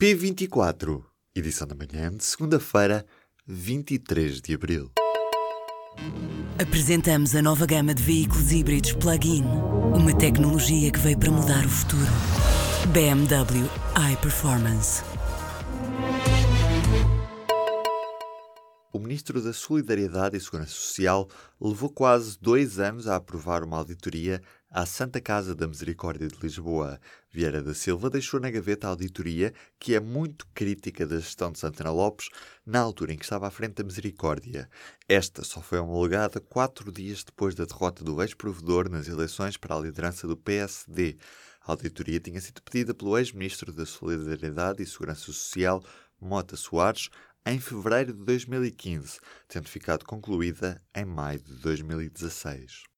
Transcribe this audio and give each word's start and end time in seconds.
P24, 0.00 1.02
edição 1.34 1.66
da 1.66 1.74
manhã 1.74 2.16
de 2.16 2.22
segunda-feira, 2.24 3.04
23 3.44 4.40
de 4.40 4.54
abril. 4.54 4.92
Apresentamos 6.56 7.34
a 7.34 7.42
nova 7.42 7.66
gama 7.66 7.92
de 7.92 8.00
veículos 8.04 8.52
híbridos 8.52 8.92
plug-in. 8.92 9.42
Uma 9.42 10.16
tecnologia 10.16 10.92
que 10.92 11.00
veio 11.00 11.18
para 11.18 11.32
mudar 11.32 11.66
o 11.66 11.68
futuro. 11.68 12.06
BMW 12.92 13.68
iPerformance. 14.12 15.02
O 18.92 19.00
Ministro 19.00 19.42
da 19.42 19.52
Solidariedade 19.52 20.36
e 20.36 20.40
Segurança 20.40 20.70
Social 20.70 21.28
levou 21.60 21.90
quase 21.90 22.38
dois 22.40 22.78
anos 22.78 23.08
a 23.08 23.16
aprovar 23.16 23.64
uma 23.64 23.78
auditoria 23.78 24.40
à 24.70 24.84
Santa 24.84 25.20
Casa 25.20 25.54
da 25.54 25.66
Misericórdia 25.66 26.28
de 26.28 26.38
Lisboa. 26.40 27.00
Vieira 27.30 27.62
da 27.62 27.72
Silva 27.72 28.10
deixou 28.10 28.38
na 28.38 28.50
gaveta 28.50 28.86
a 28.86 28.90
auditoria, 28.90 29.54
que 29.78 29.94
é 29.94 30.00
muito 30.00 30.46
crítica 30.54 31.06
da 31.06 31.16
gestão 31.16 31.50
de 31.50 31.58
Santana 31.58 31.90
Lopes, 31.90 32.28
na 32.66 32.80
altura 32.80 33.14
em 33.14 33.16
que 33.16 33.24
estava 33.24 33.46
à 33.46 33.50
frente 33.50 33.76
da 33.76 33.84
Misericórdia. 33.84 34.68
Esta 35.08 35.42
só 35.42 35.62
foi 35.62 35.78
homologada 35.78 36.38
quatro 36.38 36.92
dias 36.92 37.24
depois 37.24 37.54
da 37.54 37.64
derrota 37.64 38.04
do 38.04 38.22
ex-provedor 38.22 38.90
nas 38.90 39.08
eleições 39.08 39.56
para 39.56 39.74
a 39.74 39.80
liderança 39.80 40.28
do 40.28 40.36
PSD. 40.36 41.16
A 41.62 41.72
auditoria 41.72 42.20
tinha 42.20 42.40
sido 42.40 42.62
pedida 42.62 42.94
pelo 42.94 43.16
ex-ministro 43.16 43.72
da 43.72 43.86
Solidariedade 43.86 44.82
e 44.82 44.86
Segurança 44.86 45.22
Social, 45.22 45.82
Mota 46.20 46.56
Soares, 46.56 47.08
em 47.46 47.58
fevereiro 47.58 48.12
de 48.12 48.24
2015, 48.24 49.18
tendo 49.48 49.68
ficado 49.68 50.04
concluída 50.04 50.82
em 50.94 51.06
maio 51.06 51.40
de 51.40 51.54
2016. 51.54 52.97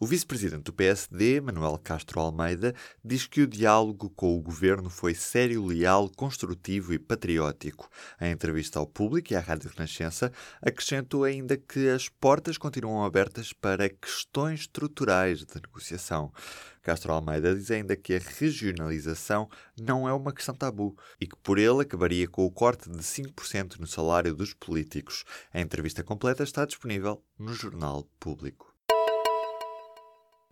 O 0.00 0.06
vice-presidente 0.06 0.62
do 0.62 0.72
PSD, 0.72 1.40
Manuel 1.40 1.76
Castro 1.76 2.20
Almeida, 2.20 2.72
diz 3.04 3.26
que 3.26 3.40
o 3.40 3.48
diálogo 3.48 4.08
com 4.10 4.38
o 4.38 4.40
governo 4.40 4.88
foi 4.88 5.12
sério, 5.12 5.66
leal, 5.66 6.08
construtivo 6.08 6.94
e 6.94 7.00
patriótico. 7.00 7.90
Em 8.20 8.30
entrevista 8.30 8.78
ao 8.78 8.86
público 8.86 9.32
e 9.32 9.36
à 9.36 9.40
Rádio 9.40 9.68
Renascença, 9.74 10.32
acrescentou 10.62 11.24
ainda 11.24 11.56
que 11.56 11.88
as 11.88 12.08
portas 12.08 12.56
continuam 12.56 13.04
abertas 13.04 13.52
para 13.52 13.88
questões 13.88 14.60
estruturais 14.60 15.40
de 15.40 15.56
negociação. 15.56 16.32
Castro 16.80 17.12
Almeida 17.12 17.52
diz 17.52 17.68
ainda 17.72 17.96
que 17.96 18.14
a 18.14 18.20
regionalização 18.20 19.50
não 19.76 20.08
é 20.08 20.12
uma 20.12 20.32
questão 20.32 20.54
tabu 20.54 20.96
e 21.20 21.26
que 21.26 21.36
por 21.42 21.58
ele 21.58 21.82
acabaria 21.82 22.28
com 22.28 22.46
o 22.46 22.52
corte 22.52 22.88
de 22.88 22.98
5% 22.98 23.80
no 23.80 23.86
salário 23.88 24.32
dos 24.32 24.54
políticos. 24.54 25.24
A 25.52 25.60
entrevista 25.60 26.04
completa 26.04 26.44
está 26.44 26.64
disponível 26.64 27.20
no 27.36 27.52
Jornal 27.52 28.08
Público. 28.20 28.77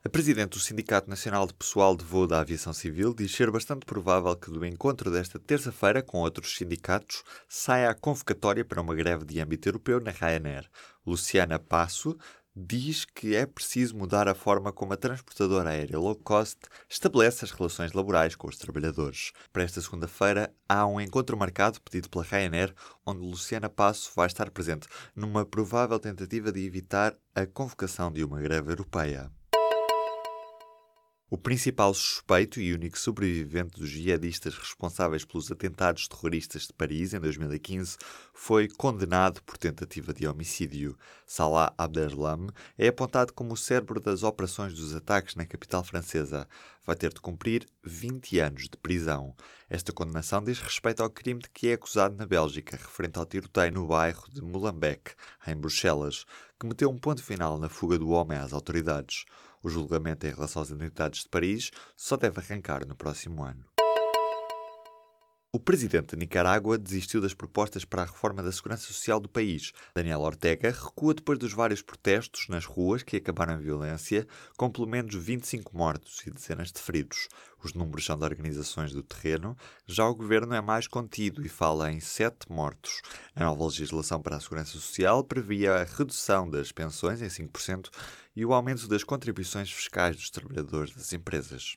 A 0.07 0.09
presidente 0.09 0.51
do 0.51 0.61
Sindicato 0.61 1.11
Nacional 1.11 1.49
de 1.49 1.53
Pessoal 1.53 1.97
de 1.97 2.05
Voo 2.05 2.29
da 2.29 2.39
Aviação 2.39 2.73
Civil 2.73 3.12
diz 3.12 3.35
ser 3.35 3.51
bastante 3.51 3.85
provável 3.85 4.37
que 4.37 4.53
do 4.53 4.65
encontro 4.65 5.11
desta 5.11 5.37
terça-feira 5.37 6.01
com 6.01 6.19
outros 6.19 6.57
sindicatos 6.57 7.25
saia 7.49 7.91
a 7.91 7.95
convocatória 7.95 8.65
para 8.65 8.81
uma 8.81 8.95
greve 8.95 9.25
de 9.25 9.41
âmbito 9.41 9.69
europeu 9.69 10.01
na 10.01 10.12
Ryanair. 10.12 10.71
Luciana 11.05 11.59
Passo 11.59 12.17
diz 12.55 13.05
que 13.05 13.34
é 13.34 13.47
preciso 13.47 13.97
mudar 13.97 14.29
a 14.29 14.34
forma 14.37 14.73
como 14.73 14.93
a 14.93 14.97
transportadora 14.97 15.71
aérea 15.71 15.99
low 15.99 16.15
cost 16.15 16.61
estabelece 16.89 17.45
as 17.45 17.51
relações 17.51 17.93
laborais 17.93 18.37
com 18.37 18.47
os 18.47 18.59
trabalhadores. 18.59 19.33
Para 19.53 19.65
esta 19.65 19.81
segunda-feira 19.81 20.55
há 20.69 20.87
um 20.87 21.01
encontro 21.01 21.37
marcado 21.37 21.81
pedido 21.81 22.09
pela 22.09 22.23
Ryanair, 22.23 22.73
onde 23.05 23.27
Luciana 23.27 23.69
Passo 23.69 24.12
vai 24.15 24.29
estar 24.29 24.53
presente, 24.53 24.87
numa 25.17 25.45
provável 25.45 25.99
tentativa 25.99 26.53
de 26.53 26.65
evitar 26.65 27.17
a 27.34 27.45
convocação 27.45 28.12
de 28.12 28.23
uma 28.23 28.41
greve 28.41 28.71
europeia. 28.71 29.33
O 31.28 31.36
principal 31.36 31.92
suspeito 31.92 32.60
e 32.60 32.72
único 32.72 32.96
sobrevivente 32.96 33.80
dos 33.80 33.88
jihadistas 33.88 34.56
responsáveis 34.56 35.24
pelos 35.24 35.50
atentados 35.50 36.06
terroristas 36.06 36.69
de 36.69 36.72
Paris 36.72 37.14
em 37.14 37.19
2015 37.19 37.96
foi 38.32 38.69
condenado 38.69 39.42
por 39.42 39.58
tentativa 39.58 40.14
de 40.14 40.24
homicídio. 40.28 40.97
Salah 41.27 41.74
Abdeslam 41.77 42.47
é 42.78 42.86
apontado 42.86 43.32
como 43.32 43.54
o 43.54 43.56
cérebro 43.56 43.98
das 43.98 44.22
operações 44.22 44.72
dos 44.72 44.94
ataques 44.94 45.34
na 45.34 45.44
capital 45.44 45.82
francesa. 45.82 46.47
Vai 46.84 46.94
ter 46.94 47.12
de 47.12 47.20
cumprir 47.20 47.66
20 47.82 48.38
anos 48.38 48.69
de 48.69 48.76
prisão. 48.76 49.34
Esta 49.69 49.92
condenação 49.92 50.44
diz 50.44 50.60
respeito 50.60 51.03
ao 51.03 51.10
crime 51.10 51.41
de 51.41 51.50
que 51.50 51.70
é 51.70 51.72
acusado 51.72 52.15
na 52.15 52.25
Bélgica, 52.25 52.76
referente 52.76 53.19
ao 53.19 53.26
tiroteio 53.26 53.72
no 53.72 53.88
bairro 53.88 54.31
de 54.31 54.41
Molenbeek, 54.41 55.10
em 55.44 55.56
Bruxelas, 55.56 56.25
que 56.60 56.69
meteu 56.69 56.88
um 56.88 56.97
ponto 56.97 57.20
final 57.20 57.59
na 57.59 57.69
fuga 57.69 57.98
do 57.98 58.10
homem 58.10 58.38
às 58.38 58.53
autoridades. 58.53 59.25
O 59.66 59.69
julgamento 59.69 60.25
em 60.25 60.31
relação 60.31 60.62
aos 60.62 60.71
atentados 60.71 61.25
de 61.25 61.28
Paris 61.28 61.72
só 61.97 62.16
deve 62.16 62.38
arrancar 62.38 62.87
no 62.87 62.94
próximo 62.94 63.43
ano. 63.43 63.65
O 65.53 65.61
presidente 65.61 66.15
de 66.15 66.17
Nicarágua 66.17 66.77
desistiu 66.77 67.21
das 67.21 67.33
propostas 67.33 67.84
para 67.84 68.03
a 68.03 68.05
reforma 68.05 68.43
da 68.43 68.53
segurança 68.53 68.83
social 68.83 69.19
do 69.19 69.29
país. 69.29 69.73
Daniel 69.95 70.21
Ortega 70.21 70.71
recua 70.71 71.15
depois 71.15 71.39
dos 71.39 71.55
vários 71.55 71.81
protestos 71.81 72.47
nas 72.49 72.67
ruas 72.67 73.03
que 73.03 73.17
acabaram 73.17 73.55
em 73.55 73.62
violência, 73.62 74.27
com 74.59 74.71
pelo 74.71 74.87
menos 74.87 75.15
25 75.15 75.75
mortos 75.75 76.23
e 76.27 76.31
dezenas 76.31 76.71
de 76.71 76.81
feridos. 76.81 77.29
Os 77.65 77.73
números 77.73 78.05
são 78.05 78.19
de 78.19 78.25
organizações 78.25 78.93
do 78.93 79.03
terreno, 79.03 79.57
já 79.87 80.07
o 80.07 80.15
governo 80.15 80.53
é 80.53 80.61
mais 80.61 80.87
contido 80.87 81.45
e 81.45 81.49
fala 81.49 81.91
em 81.91 82.01
7 82.01 82.51
mortos. 82.51 83.01
A 83.34 83.45
nova 83.45 83.65
legislação 83.65 84.21
para 84.21 84.37
a 84.37 84.41
segurança 84.41 84.73
social 84.73 85.25
previa 85.25 85.77
a 85.77 85.84
redução 85.84 86.51
das 86.51 86.71
pensões 86.71 87.23
em 87.23 87.28
5% 87.28 87.89
e 88.34 88.45
o 88.45 88.53
aumento 88.53 88.87
das 88.87 89.03
contribuições 89.03 89.73
fiscais 89.73 90.17
dos 90.17 90.28
trabalhadores 90.28 90.95
das 90.95 91.13
empresas. 91.15 91.77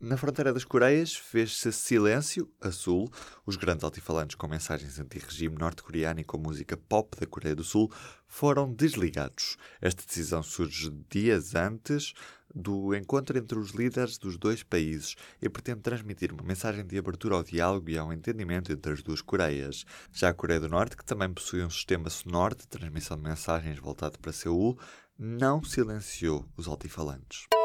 Na 0.00 0.16
fronteira 0.16 0.50
das 0.50 0.64
Coreias 0.64 1.14
fez-se 1.14 1.70
silêncio 1.70 2.50
a 2.58 2.70
sul. 2.70 3.12
Os 3.44 3.56
grandes 3.56 3.84
altifalantes 3.84 4.34
com 4.34 4.48
mensagens 4.48 4.98
anti-regime 4.98 5.58
norte-coreano 5.58 6.20
e 6.20 6.24
com 6.24 6.38
música 6.38 6.74
pop 6.74 7.14
da 7.20 7.26
Coreia 7.26 7.54
do 7.54 7.62
Sul 7.62 7.92
foram 8.26 8.72
desligados. 8.72 9.58
Esta 9.78 10.02
decisão 10.02 10.42
surge 10.42 10.90
dias 11.10 11.54
antes 11.54 12.14
do 12.54 12.94
encontro 12.94 13.36
entre 13.36 13.58
os 13.58 13.72
líderes 13.72 14.16
dos 14.16 14.38
dois 14.38 14.62
países 14.62 15.16
e 15.40 15.50
pretende 15.50 15.82
transmitir 15.82 16.32
uma 16.32 16.44
mensagem 16.44 16.86
de 16.86 16.96
abertura 16.96 17.34
ao 17.34 17.42
diálogo 17.42 17.90
e 17.90 17.98
ao 17.98 18.10
entendimento 18.10 18.72
entre 18.72 18.94
as 18.94 19.02
duas 19.02 19.20
Coreias. 19.20 19.84
Já 20.10 20.30
a 20.30 20.34
Coreia 20.34 20.60
do 20.60 20.68
Norte, 20.70 20.96
que 20.96 21.04
também 21.04 21.30
possui 21.30 21.62
um 21.62 21.68
sistema 21.68 22.08
sonoro 22.08 22.56
de 22.56 22.66
transmissão 22.66 23.18
de 23.18 23.24
mensagens 23.24 23.78
voltado 23.78 24.18
para 24.18 24.32
Seul, 24.32 24.78
não 25.18 25.62
silenciou 25.62 26.48
os 26.56 26.66
altifalantes. 26.66 27.59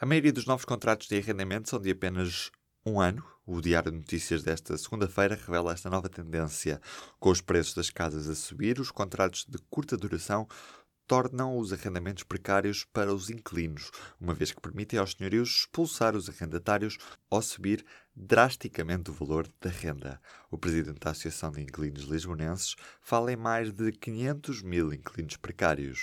A 0.00 0.06
maioria 0.06 0.32
dos 0.32 0.46
novos 0.46 0.64
contratos 0.64 1.08
de 1.08 1.16
arrendamento 1.16 1.68
são 1.68 1.80
de 1.80 1.90
apenas 1.90 2.52
um 2.86 3.00
ano. 3.00 3.24
O 3.44 3.60
Diário 3.60 3.90
de 3.90 3.98
Notícias 3.98 4.44
desta 4.44 4.78
segunda-feira 4.78 5.34
revela 5.34 5.72
esta 5.72 5.90
nova 5.90 6.08
tendência. 6.08 6.80
Com 7.18 7.30
os 7.30 7.40
preços 7.40 7.74
das 7.74 7.90
casas 7.90 8.28
a 8.28 8.34
subir, 8.36 8.78
os 8.78 8.92
contratos 8.92 9.44
de 9.44 9.58
curta 9.68 9.96
duração 9.96 10.46
tornam 11.04 11.58
os 11.58 11.72
arrendamentos 11.72 12.22
precários 12.22 12.84
para 12.84 13.12
os 13.12 13.28
inquilinos, 13.28 13.90
uma 14.20 14.34
vez 14.34 14.52
que 14.52 14.60
permitem 14.60 15.00
aos 15.00 15.14
senhorios 15.14 15.62
expulsar 15.62 16.14
os 16.14 16.28
arrendatários 16.28 16.96
ou 17.28 17.42
subir 17.42 17.84
drasticamente 18.14 19.10
o 19.10 19.14
valor 19.14 19.48
da 19.60 19.68
renda. 19.68 20.20
O 20.48 20.56
presidente 20.56 21.00
da 21.00 21.10
Associação 21.10 21.50
de 21.50 21.62
Inquilinos 21.62 22.04
Lisbonenses 22.04 22.76
fala 23.00 23.32
em 23.32 23.36
mais 23.36 23.72
de 23.72 23.90
500 23.90 24.62
mil 24.62 24.92
inquilinos 24.92 25.36
precários. 25.38 25.98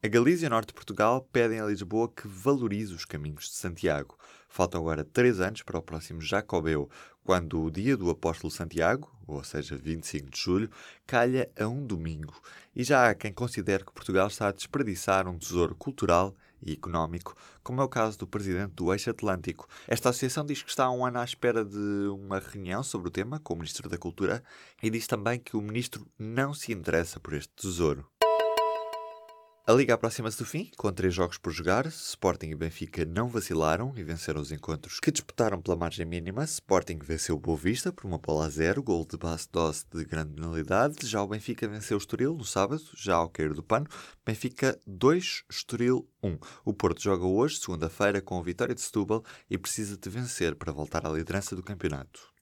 A 0.00 0.06
Galícia 0.06 0.44
e 0.44 0.46
o 0.46 0.50
Norte 0.50 0.68
de 0.68 0.74
Portugal 0.74 1.28
pedem 1.32 1.58
a 1.58 1.66
Lisboa 1.66 2.08
que 2.08 2.28
valorize 2.28 2.94
os 2.94 3.04
caminhos 3.04 3.48
de 3.48 3.56
Santiago. 3.56 4.16
Faltam 4.48 4.80
agora 4.80 5.02
três 5.02 5.40
anos 5.40 5.62
para 5.62 5.76
o 5.76 5.82
próximo 5.82 6.20
Jacobeu, 6.20 6.88
quando 7.24 7.60
o 7.60 7.68
dia 7.68 7.96
do 7.96 8.08
Apóstolo 8.08 8.48
Santiago, 8.48 9.12
ou 9.26 9.42
seja, 9.42 9.76
25 9.76 10.30
de 10.30 10.40
julho, 10.40 10.70
calha 11.04 11.50
a 11.58 11.66
um 11.66 11.84
domingo. 11.84 12.40
E 12.76 12.84
já 12.84 13.10
há 13.10 13.14
quem 13.14 13.32
considere 13.32 13.84
que 13.84 13.92
Portugal 13.92 14.28
está 14.28 14.46
a 14.46 14.52
desperdiçar 14.52 15.26
um 15.26 15.36
tesouro 15.36 15.74
cultural 15.74 16.32
e 16.62 16.74
económico, 16.74 17.34
como 17.64 17.80
é 17.80 17.84
o 17.84 17.88
caso 17.88 18.16
do 18.18 18.26
presidente 18.28 18.74
do 18.74 18.92
Eixo 18.92 19.10
Atlântico. 19.10 19.66
Esta 19.88 20.10
associação 20.10 20.46
diz 20.46 20.62
que 20.62 20.70
está 20.70 20.84
há 20.84 20.92
um 20.92 21.04
ano 21.04 21.18
à 21.18 21.24
espera 21.24 21.64
de 21.64 22.08
uma 22.12 22.38
reunião 22.38 22.84
sobre 22.84 23.08
o 23.08 23.10
tema 23.10 23.40
com 23.40 23.54
o 23.54 23.56
Ministro 23.56 23.88
da 23.88 23.98
Cultura 23.98 24.44
e 24.80 24.90
diz 24.90 25.08
também 25.08 25.40
que 25.40 25.56
o 25.56 25.60
Ministro 25.60 26.06
não 26.16 26.54
se 26.54 26.72
interessa 26.72 27.18
por 27.18 27.34
este 27.34 27.52
tesouro. 27.56 28.06
A 29.68 29.72
Liga 29.74 29.92
aproxima-se 29.92 30.38
do 30.38 30.46
fim, 30.46 30.70
com 30.78 30.90
três 30.90 31.12
jogos 31.12 31.36
por 31.36 31.52
jogar. 31.52 31.84
Sporting 31.88 32.46
e 32.46 32.54
Benfica 32.54 33.04
não 33.04 33.28
vacilaram 33.28 33.92
e 33.98 34.02
venceram 34.02 34.40
os 34.40 34.50
encontros 34.50 34.98
que 34.98 35.10
disputaram 35.10 35.60
pela 35.60 35.76
margem 35.76 36.06
mínima. 36.06 36.42
Sporting 36.44 36.98
venceu 37.02 37.36
o 37.36 37.38
Boa 37.38 37.58
Vista 37.58 37.92
por 37.92 38.06
uma 38.06 38.16
bola 38.16 38.46
a 38.46 38.48
zero, 38.48 38.82
gol 38.82 39.04
de 39.04 39.18
base 39.18 39.46
dose 39.52 39.84
de 39.92 40.06
grande 40.06 40.32
penalidade. 40.32 41.06
Já 41.06 41.22
o 41.22 41.28
Benfica 41.28 41.68
venceu 41.68 41.98
o 41.98 42.00
Estoril 42.00 42.34
no 42.34 42.46
sábado, 42.46 42.82
já 42.94 43.16
ao 43.16 43.28
cair 43.28 43.52
do 43.52 43.62
pano. 43.62 43.86
Benfica 44.24 44.80
2, 44.86 45.44
Estoril 45.50 46.08
1. 46.22 46.38
O 46.64 46.72
Porto 46.72 47.02
joga 47.02 47.26
hoje, 47.26 47.58
segunda-feira, 47.58 48.22
com 48.22 48.38
a 48.38 48.42
vitória 48.42 48.74
de 48.74 48.80
Setúbal 48.80 49.22
e 49.50 49.58
precisa 49.58 49.98
de 49.98 50.08
vencer 50.08 50.54
para 50.54 50.72
voltar 50.72 51.06
à 51.06 51.10
liderança 51.10 51.54
do 51.54 51.62
campeonato. 51.62 52.37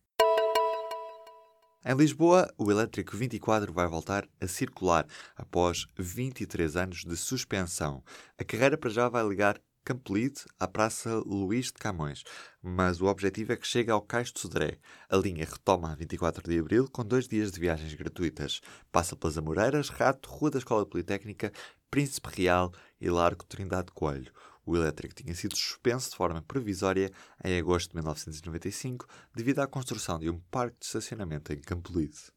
Em 1.89 1.95
Lisboa, 1.95 2.53
o 2.59 2.69
elétrico 2.69 3.17
24 3.17 3.73
vai 3.73 3.87
voltar 3.87 4.29
a 4.41 4.49
circular 4.49 5.07
após 5.37 5.87
23 5.97 6.75
anos 6.77 7.05
de 7.05 7.17
suspensão. 7.17 8.03
A 8.37 8.43
carreira 8.43 8.77
para 8.77 8.91
já 8.91 9.09
vai 9.09 9.25
ligar 9.25 9.61
Campolide 9.85 10.41
à 10.59 10.67
Praça 10.67 11.23
Luís 11.25 11.67
de 11.67 11.75
Camões, 11.75 12.25
mas 12.61 13.01
o 13.01 13.07
objetivo 13.07 13.53
é 13.53 13.57
que 13.57 13.69
chegue 13.69 13.89
ao 13.89 14.03
Cais 14.03 14.33
de 14.33 14.41
Sodré. 14.41 14.81
A 15.09 15.17
linha 15.17 15.45
retoma 15.45 15.93
a 15.93 15.95
24 15.95 16.43
de 16.51 16.59
abril 16.59 16.89
com 16.91 17.05
dois 17.05 17.29
dias 17.29 17.53
de 17.53 17.61
viagens 17.61 17.95
gratuitas. 17.95 18.61
Passa 18.91 19.15
pelas 19.15 19.39
Amoreiras, 19.39 19.89
Rato, 19.89 20.29
Rua 20.29 20.51
da 20.51 20.59
Escola 20.59 20.85
Politécnica, 20.85 21.53
Príncipe 21.89 22.31
Real 22.35 22.73
e 23.01 23.09
Largo 23.09 23.45
Trindade 23.45 23.93
Coelho. 23.93 24.33
O 24.67 24.77
elétrico 24.77 25.15
tinha 25.15 25.33
sido 25.33 25.57
suspenso 25.57 26.11
de 26.11 26.17
forma 26.17 26.43
provisória 26.43 27.13
em 27.45 27.57
agosto 27.57 27.91
de 27.91 27.97
1995 27.97 29.07
devido 29.33 29.61
à 29.61 29.67
construção 29.69 30.19
de 30.19 30.29
um 30.29 30.41
parque 30.51 30.81
de 30.81 30.87
estacionamento 30.87 31.53
em 31.53 31.61
Campolide. 31.61 32.36